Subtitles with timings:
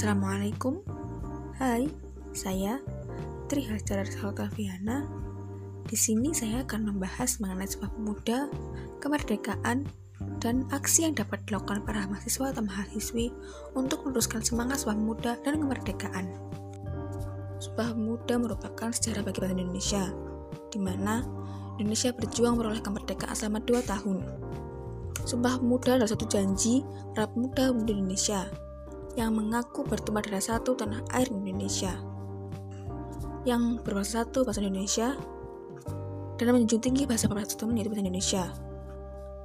[0.00, 0.80] Assalamualaikum
[1.60, 1.84] Hai,
[2.32, 2.80] saya
[3.52, 5.04] Tri Hajar Salkaviana
[5.84, 8.48] Di sini saya akan membahas mengenai sebuah pemuda,
[9.04, 9.84] kemerdekaan,
[10.40, 13.28] dan aksi yang dapat dilakukan para mahasiswa atau mahasiswi
[13.76, 16.32] untuk meneruskan semangat sebuah pemuda dan kemerdekaan.
[17.60, 20.04] Sebuah pemuda merupakan sejarah bagi bangsa Indonesia,
[20.72, 21.28] di mana
[21.76, 24.24] Indonesia berjuang memperoleh kemerdekaan selama dua tahun.
[25.28, 26.80] Sumpah Pemuda adalah satu janji
[27.12, 28.48] para pemuda Indonesia
[29.18, 31.94] yang mengaku bertumpah darah satu tanah air Indonesia
[33.48, 35.16] yang berbahasa satu bahasa Indonesia
[36.36, 38.44] dan menjunjung tinggi bahasa persatuan yaitu bahasa Indonesia.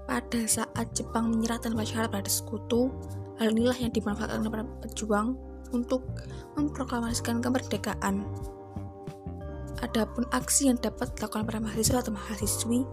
[0.05, 2.93] Pada saat Jepang menyerah tanpa syarat pada sekutu,
[3.41, 5.35] hal inilah yang dimanfaatkan para pejuang
[5.73, 6.05] untuk
[6.55, 8.23] memproklamasikan kemerdekaan.
[9.83, 12.87] Adapun aksi yang dapat dilakukan para mahasiswa atau mahasiswi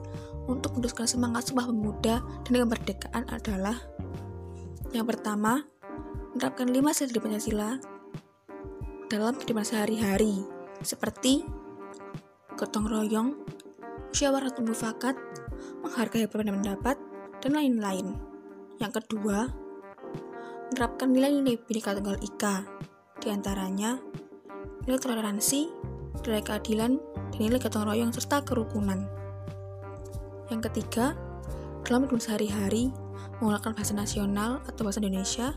[0.51, 3.79] untuk meneruskan semangat sebuah pemuda dan kemerdekaan adalah
[4.93, 5.72] yang pertama,
[6.33, 7.71] menerapkan lima sila Pancasila
[9.13, 10.41] dalam kehidupan sehari-hari
[10.81, 11.45] seperti
[12.57, 13.37] gotong royong,
[14.13, 15.17] musyawarah mufakat,
[15.85, 16.97] menghargai perbedaan pendapat,
[17.45, 18.17] dan lain-lain.
[18.81, 19.51] Yang kedua,
[20.73, 22.65] menerapkan nilai-nilai Bhinneka Tunggal Ika,
[23.21, 24.01] di antaranya
[24.89, 25.61] nilai toleransi,
[26.25, 26.93] nilai keadilan,
[27.35, 29.05] dan nilai gotong royong serta kerukunan.
[30.49, 31.17] Yang ketiga,
[31.85, 32.93] dalam hidup sehari-hari,
[33.41, 35.53] menggunakan bahasa nasional atau bahasa Indonesia.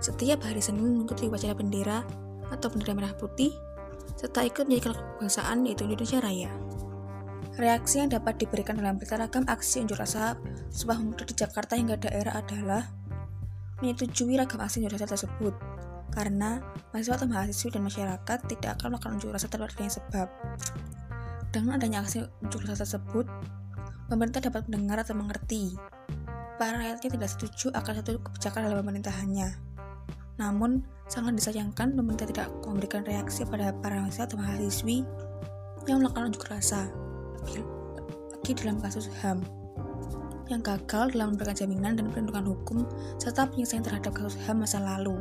[0.00, 2.00] Setiap hari Senin mengikuti upacara bendera
[2.48, 3.52] atau bendera merah putih,
[4.16, 6.48] serta ikut menjadi kebangsaan yaitu Indonesia Raya.
[7.60, 10.40] Reaksi yang dapat diberikan dalam beragam aksi unjuk rasa
[10.72, 12.88] sebuah pemuda di Jakarta hingga daerah adalah
[13.84, 15.52] menyetujui ragam aksi unjuk rasa tersebut,
[16.16, 16.64] karena
[16.96, 20.28] mahasiswa atau mahasiswi dan masyarakat tidak akan melakukan unjuk rasa tanpa adanya sebab.
[21.52, 23.28] Dengan adanya aksi unjuk rasa tersebut,
[24.08, 25.76] pemerintah dapat mendengar atau mengerti.
[26.56, 29.69] Para rakyatnya tidak setuju akan satu kebijakan dalam pemerintahannya.
[30.40, 35.04] Namun, sangat disayangkan pemerintah tidak memberikan reaksi pada para mahasiswa atau mahasiswi
[35.84, 36.88] yang melakukan unjuk rasa,
[37.44, 39.44] bagi dalam kasus HAM,
[40.48, 42.88] yang gagal dalam memberikan jaminan dan perlindungan hukum
[43.20, 45.20] serta penyelesaian terhadap kasus HAM masa lalu.